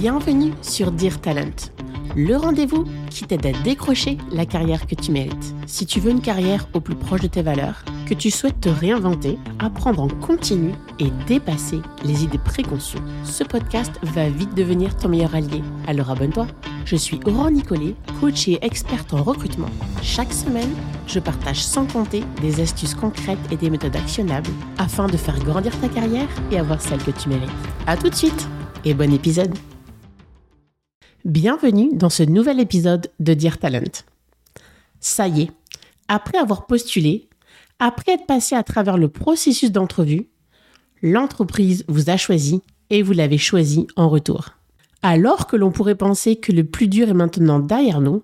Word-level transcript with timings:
Bienvenue 0.00 0.52
sur 0.60 0.90
Dear 0.90 1.20
Talent, 1.20 1.70
le 2.16 2.36
rendez-vous 2.36 2.84
qui 3.10 3.24
t'aide 3.24 3.46
à 3.46 3.52
décrocher 3.52 4.18
la 4.32 4.44
carrière 4.44 4.88
que 4.88 4.96
tu 4.96 5.12
mérites. 5.12 5.54
Si 5.66 5.86
tu 5.86 6.00
veux 6.00 6.10
une 6.10 6.20
carrière 6.20 6.66
au 6.72 6.80
plus 6.80 6.96
proche 6.96 7.20
de 7.20 7.28
tes 7.28 7.42
valeurs, 7.42 7.84
que 8.04 8.14
tu 8.14 8.32
souhaites 8.32 8.60
te 8.60 8.68
réinventer, 8.68 9.38
apprendre 9.60 10.02
en 10.02 10.08
continu 10.08 10.72
et 10.98 11.10
dépasser 11.28 11.80
les 12.04 12.24
idées 12.24 12.38
préconçues, 12.38 12.98
ce 13.22 13.44
podcast 13.44 13.92
va 14.02 14.28
vite 14.28 14.54
devenir 14.56 14.96
ton 14.96 15.08
meilleur 15.08 15.32
allié. 15.32 15.62
Alors 15.86 16.10
abonne-toi. 16.10 16.48
Je 16.84 16.96
suis 16.96 17.20
Aurore 17.24 17.52
Nicolet, 17.52 17.94
coach 18.20 18.48
et 18.48 18.58
experte 18.62 19.14
en 19.14 19.22
recrutement. 19.22 19.70
Chaque 20.02 20.32
semaine, 20.32 20.74
je 21.06 21.20
partage 21.20 21.62
sans 21.62 21.86
compter 21.86 22.24
des 22.42 22.60
astuces 22.60 22.96
concrètes 22.96 23.38
et 23.52 23.56
des 23.56 23.70
méthodes 23.70 23.96
actionnables 23.96 24.50
afin 24.76 25.06
de 25.06 25.16
faire 25.16 25.38
grandir 25.38 25.72
ta 25.80 25.88
carrière 25.88 26.28
et 26.50 26.58
avoir 26.58 26.82
celle 26.82 27.02
que 27.02 27.12
tu 27.12 27.28
mérites. 27.28 27.48
À 27.86 27.96
tout 27.96 28.10
de 28.10 28.14
suite 28.14 28.48
et 28.84 28.92
bon 28.92 29.12
épisode. 29.12 29.54
Bienvenue 31.24 31.88
dans 31.94 32.10
ce 32.10 32.22
nouvel 32.22 32.60
épisode 32.60 33.10
de 33.18 33.32
Dear 33.32 33.56
Talent. 33.56 34.04
Ça 35.00 35.26
y 35.26 35.44
est, 35.44 35.50
après 36.06 36.36
avoir 36.36 36.66
postulé, 36.66 37.30
après 37.78 38.12
être 38.12 38.26
passé 38.26 38.54
à 38.54 38.62
travers 38.62 38.98
le 38.98 39.08
processus 39.08 39.72
d'entrevue, 39.72 40.28
l'entreprise 41.00 41.86
vous 41.88 42.10
a 42.10 42.18
choisi 42.18 42.60
et 42.90 43.00
vous 43.00 43.14
l'avez 43.14 43.38
choisi 43.38 43.86
en 43.96 44.10
retour. 44.10 44.50
Alors 45.00 45.46
que 45.46 45.56
l'on 45.56 45.70
pourrait 45.70 45.94
penser 45.94 46.36
que 46.36 46.52
le 46.52 46.64
plus 46.64 46.88
dur 46.88 47.08
est 47.08 47.14
maintenant 47.14 47.58
derrière 47.58 48.02
nous, 48.02 48.22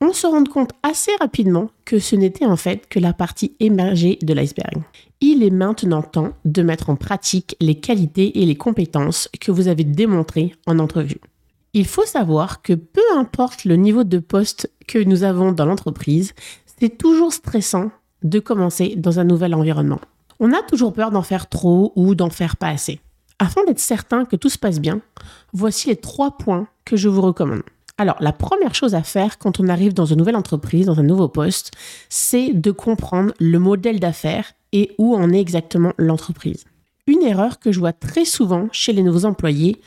on 0.00 0.12
se 0.12 0.26
rend 0.26 0.42
compte 0.42 0.72
assez 0.82 1.12
rapidement 1.20 1.70
que 1.84 2.00
ce 2.00 2.16
n'était 2.16 2.44
en 2.44 2.56
fait 2.56 2.88
que 2.88 2.98
la 2.98 3.12
partie 3.12 3.54
émergée 3.60 4.18
de 4.20 4.34
l'iceberg. 4.34 4.82
Il 5.20 5.44
est 5.44 5.50
maintenant 5.50 6.02
temps 6.02 6.32
de 6.44 6.62
mettre 6.62 6.90
en 6.90 6.96
pratique 6.96 7.54
les 7.60 7.78
qualités 7.78 8.42
et 8.42 8.46
les 8.46 8.56
compétences 8.56 9.28
que 9.40 9.52
vous 9.52 9.68
avez 9.68 9.84
démontrées 9.84 10.56
en 10.66 10.80
entrevue. 10.80 11.20
Il 11.76 11.84
faut 11.84 12.06
savoir 12.06 12.62
que 12.62 12.72
peu 12.72 13.02
importe 13.18 13.66
le 13.66 13.76
niveau 13.76 14.02
de 14.02 14.18
poste 14.18 14.72
que 14.88 14.98
nous 14.98 15.24
avons 15.24 15.52
dans 15.52 15.66
l'entreprise, 15.66 16.32
c'est 16.80 16.96
toujours 16.96 17.34
stressant 17.34 17.90
de 18.22 18.38
commencer 18.38 18.94
dans 18.96 19.20
un 19.20 19.24
nouvel 19.24 19.54
environnement. 19.54 20.00
On 20.40 20.54
a 20.54 20.62
toujours 20.62 20.94
peur 20.94 21.10
d'en 21.10 21.20
faire 21.20 21.50
trop 21.50 21.92
ou 21.94 22.14
d'en 22.14 22.30
faire 22.30 22.56
pas 22.56 22.68
assez. 22.68 22.98
Afin 23.38 23.62
d'être 23.66 23.78
certain 23.78 24.24
que 24.24 24.36
tout 24.36 24.48
se 24.48 24.56
passe 24.56 24.80
bien, 24.80 25.02
voici 25.52 25.88
les 25.88 25.96
trois 25.96 26.38
points 26.38 26.66
que 26.86 26.96
je 26.96 27.10
vous 27.10 27.20
recommande. 27.20 27.62
Alors, 27.98 28.16
la 28.20 28.32
première 28.32 28.74
chose 28.74 28.94
à 28.94 29.02
faire 29.02 29.36
quand 29.36 29.60
on 29.60 29.68
arrive 29.68 29.92
dans 29.92 30.06
une 30.06 30.16
nouvelle 30.16 30.36
entreprise, 30.36 30.86
dans 30.86 30.98
un 30.98 31.02
nouveau 31.02 31.28
poste, 31.28 31.72
c'est 32.08 32.54
de 32.54 32.70
comprendre 32.70 33.34
le 33.38 33.58
modèle 33.58 34.00
d'affaires 34.00 34.52
et 34.72 34.94
où 34.96 35.14
en 35.14 35.30
est 35.30 35.40
exactement 35.40 35.92
l'entreprise. 35.98 36.64
Une 37.06 37.20
erreur 37.20 37.58
que 37.58 37.70
je 37.70 37.80
vois 37.80 37.92
très 37.92 38.24
souvent 38.24 38.68
chez 38.72 38.94
les 38.94 39.02
nouveaux 39.02 39.26
employés, 39.26 39.78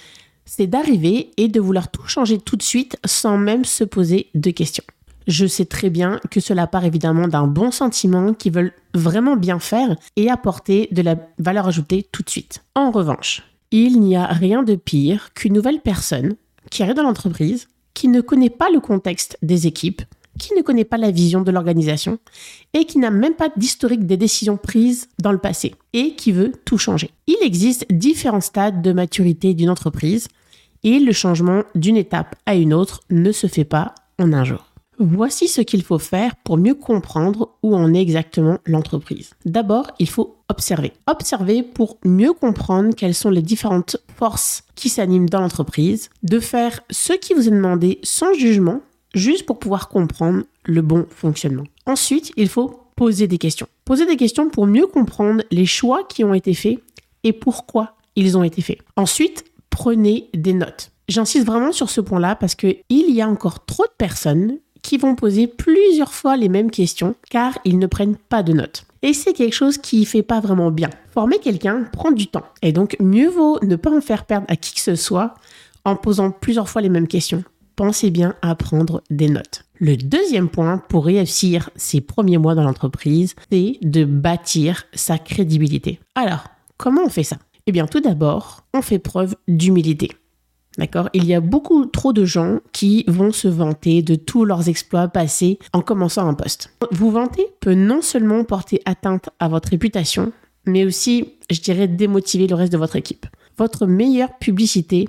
c'est 0.50 0.66
d'arriver 0.66 1.30
et 1.38 1.48
de 1.48 1.60
vouloir 1.60 1.92
tout 1.92 2.08
changer 2.08 2.40
tout 2.40 2.56
de 2.56 2.64
suite 2.64 2.98
sans 3.06 3.38
même 3.38 3.66
se 3.66 3.84
poser 3.84 4.30
de 4.34 4.50
questions. 4.50 4.84
Je 5.28 5.46
sais 5.46 5.66
très 5.66 5.92
bien 5.92 6.20
que 6.32 6.40
cela 6.40 6.66
part 6.66 6.86
évidemment 6.86 7.28
d'un 7.28 7.46
bon 7.46 7.70
sentiment 7.70 8.34
qui 8.34 8.50
veulent 8.50 8.74
vraiment 8.96 9.36
bien 9.36 9.60
faire 9.60 9.96
et 10.16 10.28
apporter 10.32 10.88
de 10.92 11.04
la 11.04 11.18
valeur 11.38 11.68
ajoutée 11.68 12.08
tout 12.12 12.24
de 12.24 12.30
suite. 12.32 12.64
En 12.74 12.90
revanche, 12.90 13.44
il 13.70 14.00
n'y 14.02 14.16
a 14.16 14.26
rien 14.26 14.64
de 14.64 14.74
pire 14.74 15.34
qu'une 15.36 15.54
nouvelle 15.54 15.82
personne 15.82 16.36
qui 16.72 16.82
arrive 16.82 16.96
dans 16.96 17.04
l'entreprise, 17.04 17.68
qui 17.94 18.08
ne 18.08 18.20
connaît 18.20 18.50
pas 18.50 18.72
le 18.72 18.80
contexte 18.80 19.38
des 19.44 19.68
équipes, 19.68 20.02
qui 20.40 20.56
ne 20.56 20.64
connaît 20.64 20.84
pas 20.84 20.98
la 20.98 21.12
vision 21.12 21.42
de 21.42 21.52
l'organisation 21.52 22.18
et 22.74 22.86
qui 22.86 22.98
n'a 22.98 23.12
même 23.12 23.36
pas 23.36 23.50
d'historique 23.56 24.08
des 24.08 24.18
décisions 24.18 24.58
prises 24.58 25.10
dans 25.22 25.32
le 25.32 25.38
passé 25.38 25.76
et 25.94 26.16
qui 26.16 26.32
veut 26.32 26.54
tout 26.66 26.80
changer. 26.80 27.12
Il 27.28 27.38
existe 27.44 27.86
différents 27.92 28.42
stades 28.42 28.82
de 28.82 28.94
maturité 28.94 29.54
d'une 29.54 29.70
entreprise 29.70 30.28
et 30.84 31.00
le 31.00 31.12
changement 31.12 31.64
d'une 31.76 31.98
étape 31.98 32.36
à 32.46 32.56
une 32.56 32.74
autre 32.74 33.02
ne 33.10 33.32
se 33.32 33.48
fait 33.48 33.64
pas 33.64 33.96
en 34.18 34.34
un 34.34 34.44
jour. 34.44 34.66
Voici 35.02 35.48
ce 35.48 35.62
qu'il 35.62 35.82
faut 35.82 35.98
faire 35.98 36.36
pour 36.44 36.58
mieux 36.58 36.74
comprendre 36.74 37.56
où 37.64 37.74
en 37.74 37.94
est 37.94 38.02
exactement 38.02 38.58
l'entreprise. 38.66 39.32
D'abord, 39.46 39.92
il 39.98 40.10
faut 40.10 40.36
observer. 40.50 40.92
Observer 41.08 41.64
pour 41.64 41.98
mieux 42.04 42.34
comprendre 42.34 42.94
quelles 42.94 43.16
sont 43.16 43.30
les 43.30 43.42
différentes 43.42 43.96
forces 44.18 44.64
qui 44.76 44.90
s'animent 44.90 45.30
dans 45.30 45.40
l'entreprise, 45.40 46.10
de 46.24 46.42
faire 46.42 46.82
ce 46.90 47.14
qui 47.14 47.34
vous 47.34 47.48
est 47.48 47.52
demandé 47.52 48.00
sans 48.04 48.34
jugement, 48.34 48.82
juste 49.16 49.46
pour 49.46 49.58
pouvoir 49.58 49.88
comprendre 49.88 50.44
le 50.66 50.82
bon 50.82 51.06
fonctionnement. 51.10 51.64
Ensuite, 51.86 52.34
il 52.36 52.50
faut 52.50 52.82
poser 52.98 53.28
des 53.28 53.38
questions. 53.38 53.68
Poser 53.86 54.06
des 54.06 54.18
questions 54.18 54.50
pour 54.50 54.68
mieux 54.68 54.86
comprendre 54.86 55.44
les 55.50 55.66
choix 55.66 56.04
qui 56.04 56.26
ont 56.26 56.34
été 56.34 56.54
faits 56.54 56.80
et 57.24 57.32
pourquoi 57.32 57.96
ils 58.18 58.38
ont 58.38 58.44
été 58.44 58.62
faits. 58.62 58.80
Ensuite, 58.98 59.46
prenez 59.80 60.30
des 60.34 60.52
notes. 60.52 60.92
J'insiste 61.08 61.46
vraiment 61.46 61.72
sur 61.72 61.90
ce 61.90 62.02
point-là 62.02 62.36
parce 62.36 62.54
qu'il 62.54 62.84
y 62.90 63.22
a 63.22 63.30
encore 63.30 63.66
trop 63.66 63.86
de 63.86 63.96
personnes 63.98 64.58
qui 64.82 64.98
vont 64.98 65.16
poser 65.16 65.48
plusieurs 65.48 66.12
fois 66.12 66.36
les 66.36 66.50
mêmes 66.50 66.70
questions 66.70 67.16
car 67.30 67.58
ils 67.64 67.80
ne 67.80 67.88
prennent 67.88 68.18
pas 68.18 68.44
de 68.44 68.52
notes. 68.52 68.84
Et 69.04 69.14
c'est 69.14 69.32
quelque 69.32 69.56
chose 69.56 69.78
qui 69.78 70.04
fait 70.04 70.22
pas 70.22 70.42
vraiment 70.42 70.70
bien. 70.70 70.90
Former 71.14 71.40
quelqu'un 71.40 71.86
prend 71.94 72.12
du 72.12 72.28
temps. 72.28 72.44
Et 72.62 72.74
donc, 72.74 72.98
mieux 73.00 73.30
vaut 73.30 73.58
ne 73.62 73.78
pas 73.78 73.90
en 73.90 74.02
faire 74.02 74.26
perdre 74.26 74.48
à 74.50 74.58
qui 74.58 74.74
que 74.74 74.82
ce 74.82 74.96
soit 74.96 75.34
en 75.86 75.96
posant 75.96 76.32
plusieurs 76.32 76.68
fois 76.68 76.82
les 76.82 76.90
mêmes 76.90 77.08
questions. 77.08 77.46
Pensez 77.78 78.10
bien 78.10 78.36
à 78.42 78.56
prendre 78.56 79.02
des 79.10 79.30
notes. 79.30 79.64
Le 79.76 79.96
deuxième 79.96 80.50
point 80.50 80.84
pour 80.90 81.06
réussir 81.06 81.70
ses 81.78 82.02
premiers 82.02 82.38
mois 82.38 82.54
dans 82.54 82.64
l'entreprise, 82.64 83.34
c'est 83.50 83.78
de 83.82 84.04
bâtir 84.04 84.84
sa 84.94 85.18
crédibilité. 85.18 86.02
Alors, 86.16 86.50
comment 86.76 87.04
on 87.06 87.10
fait 87.10 87.24
ça? 87.24 87.38
Eh 87.70 87.72
bien, 87.72 87.86
tout 87.86 88.00
d'abord, 88.00 88.64
on 88.74 88.82
fait 88.82 88.98
preuve 88.98 89.36
d'humilité. 89.48 90.10
D'accord? 90.80 91.08
Il 91.14 91.26
y 91.26 91.36
a 91.36 91.40
beaucoup 91.40 91.86
trop 91.86 92.14
de 92.14 92.26
gens 92.26 92.62
qui 92.72 93.04
vont 93.08 93.32
se 93.32 93.48
vanter 93.48 94.02
de 94.02 94.16
tous 94.16 94.44
leurs 94.44 94.70
exploits 94.70 95.08
passés 95.08 95.60
en 95.72 95.82
commençant 95.82 96.28
un 96.28 96.34
poste. 96.34 96.74
Vous 96.92 97.12
vanter 97.12 97.46
peut 97.60 97.76
non 97.76 98.02
seulement 98.02 98.44
porter 98.44 98.82
atteinte 98.86 99.30
à 99.40 99.48
votre 99.50 99.70
réputation, 99.70 100.32
mais 100.66 100.84
aussi, 100.84 101.36
je 101.52 101.62
dirais, 101.62 101.88
démotiver 101.88 102.48
le 102.48 102.56
reste 102.56 102.74
de 102.74 102.78
votre 102.80 102.96
équipe. 102.96 103.28
Votre 103.56 103.86
meilleure 103.86 104.40
publicité, 104.40 105.08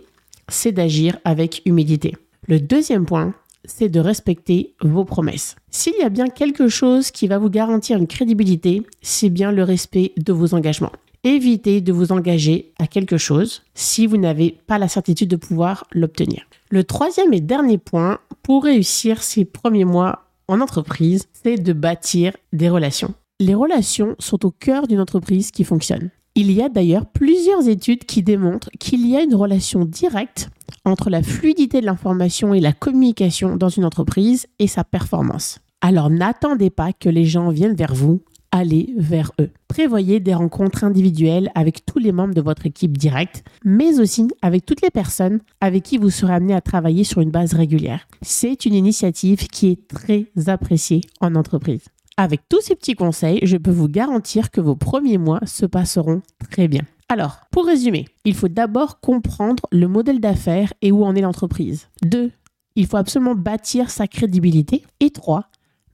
c'est 0.49 0.73
d'agir 0.73 1.17
avec 1.25 1.63
humilité. 1.65 2.15
Le 2.47 2.61
deuxième 2.61 3.07
point, 3.07 3.33
c'est 3.65 3.89
de 3.89 4.01
respecter 4.01 4.75
vos 4.83 5.07
promesses. 5.07 5.57
S'il 5.71 5.95
y 5.99 6.03
a 6.03 6.11
bien 6.11 6.29
quelque 6.29 6.69
chose 6.69 7.11
qui 7.11 7.27
va 7.27 7.39
vous 7.39 7.49
garantir 7.49 7.97
une 7.97 8.07
crédibilité, 8.07 8.83
c'est 9.01 9.31
bien 9.31 9.51
le 9.51 9.63
respect 9.63 10.13
de 10.19 10.35
vos 10.35 10.53
engagements 10.53 10.93
évitez 11.25 11.81
de 11.81 11.93
vous 11.93 12.13
engager 12.13 12.73
à 12.79 12.87
quelque 12.87 13.19
chose 13.19 13.63
si 13.75 14.07
vous 14.07 14.17
n'avez 14.17 14.59
pas 14.67 14.79
la 14.79 14.89
certitude 14.89 15.29
de 15.29 15.37
pouvoir 15.37 15.85
l'obtenir. 15.93 16.43
Le 16.71 16.85
troisième 16.85 17.33
et 17.33 17.41
dernier 17.41 17.79
point 17.79 18.19
pour 18.43 18.65
réussir 18.65 19.23
ces 19.23 19.45
premiers 19.45 19.85
mois 19.85 20.27
en 20.49 20.61
entreprise, 20.61 21.29
c'est 21.33 21.57
de 21.57 21.73
bâtir 21.73 22.37
des 22.53 22.69
relations. 22.69 23.15
Les 23.39 23.55
relations 23.55 24.17
sont 24.19 24.45
au 24.45 24.51
cœur 24.51 24.87
d'une 24.87 25.01
entreprise 25.01 25.51
qui 25.51 25.65
fonctionne. 25.65 26.11
Il 26.35 26.53
y 26.53 26.63
a 26.63 26.69
d'ailleurs 26.69 27.07
plusieurs 27.07 27.69
études 27.69 28.05
qui 28.05 28.23
démontrent 28.23 28.71
qu'il 28.79 29.07
y 29.07 29.17
a 29.17 29.23
une 29.23 29.35
relation 29.35 29.85
directe 29.85 30.49
entre 30.85 31.11
la 31.11 31.23
fluidité 31.23 31.81
de 31.81 31.87
l'information 31.87 32.55
et 32.55 32.61
la 32.61 32.73
communication 32.73 33.57
dans 33.57 33.69
une 33.69 33.85
entreprise 33.85 34.47
et 34.59 34.67
sa 34.67 34.85
performance. 34.85 35.59
Alors 35.81 36.11
n'attendez 36.11 36.71
pas 36.71 36.93
que 36.93 37.09
les 37.09 37.25
gens 37.25 37.51
viennent 37.51 37.75
vers 37.75 37.95
vous 37.95 38.23
aller 38.53 38.93
vers 38.97 39.33
eux. 39.41 39.51
Prévoyez 39.69 40.21
des 40.21 40.35
rencontres 40.35 40.85
individuelles 40.85 41.51
avec 41.55 41.85
tous 41.87 41.99
les 41.99 42.13
membres 42.13 42.35
de 42.35 42.41
votre 42.41 42.67
équipe 42.67 42.97
directe, 42.99 43.45
mais 43.65 44.01
aussi 44.01 44.29
avec 44.43 44.67
toutes 44.67 44.83
les 44.83 44.91
personnes 44.91 45.41
avec 45.61 45.85
qui 45.85 45.99
vous 45.99 46.11
serez 46.11 46.35
amené 46.35 46.55
à 46.55 46.61
travailler 46.61 47.05
sur 47.05 47.21
une 47.21 47.31
base 47.31 47.55
régulière. 47.55 48.07
C'est 48.23 48.67
une 48.67 48.75
initiative 48.75 49.47
qui 49.49 49.69
est 49.69 49.89
très 49.89 50.27
appréciée 50.49 51.03
en 51.21 51.35
entreprise. 51.35 51.85
Avec 52.17 52.43
tous 52.49 52.61
ces 52.61 52.75
petits 52.75 52.95
conseils, 52.95 53.41
je 53.43 53.57
peux 53.57 53.71
vous 53.71 53.89
garantir 53.89 54.51
que 54.51 54.61
vos 54.61 54.77
premiers 54.77 55.19
mois 55.19 55.41
se 55.47 55.65
passeront 55.65 56.21
très 56.51 56.69
bien. 56.69 56.83
Alors, 57.09 57.41
pour 57.51 57.67
résumer, 57.67 58.07
il 58.25 58.35
faut 58.35 58.49
d'abord 58.49 59.01
comprendre 59.01 59.65
le 59.73 59.89
modèle 59.89 60.21
d'affaires 60.21 60.73
et 60.83 60.93
où 60.93 61.05
en 61.05 61.15
est 61.17 61.23
l'entreprise. 61.23 61.89
2. 62.03 62.31
Il 62.77 62.87
faut 62.87 62.99
absolument 62.99 63.35
bâtir 63.35 63.91
sa 63.91 64.07
crédibilité. 64.07 64.85
Et 65.01 65.11
3 65.11 65.51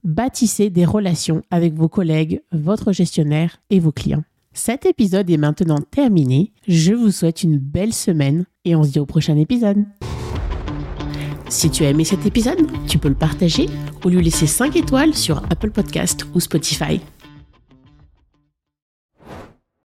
bâtissez 0.07 0.69
des 0.69 0.85
relations 0.85 1.43
avec 1.51 1.73
vos 1.73 1.89
collègues, 1.89 2.41
votre 2.53 2.93
gestionnaire 2.93 3.57
et 3.69 3.79
vos 3.79 3.91
clients. 3.91 4.23
Cet 4.53 4.85
épisode 4.85 5.29
est 5.29 5.37
maintenant 5.37 5.79
terminé. 5.79 6.53
Je 6.67 6.93
vous 6.93 7.11
souhaite 7.11 7.43
une 7.43 7.57
belle 7.57 7.93
semaine 7.93 8.45
et 8.65 8.75
on 8.75 8.83
se 8.83 8.91
dit 8.91 8.99
au 8.99 9.05
prochain 9.05 9.37
épisode. 9.37 9.85
Si 11.49 11.69
tu 11.69 11.85
as 11.85 11.89
aimé 11.89 12.05
cet 12.05 12.25
épisode, 12.25 12.67
tu 12.87 12.97
peux 12.97 13.09
le 13.09 13.15
partager 13.15 13.67
ou 14.03 14.09
lui 14.09 14.23
laisser 14.23 14.47
5 14.47 14.75
étoiles 14.77 15.13
sur 15.13 15.37
Apple 15.49 15.71
Podcast 15.71 16.25
ou 16.33 16.39
Spotify. 16.39 17.01